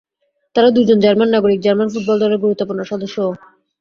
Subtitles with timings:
[0.55, 3.31] তাঁরা দুজন জার্মান নাগরিক, জার্মান ফুটবল দলের গুরুত্বপূর্ণ সদস্যও।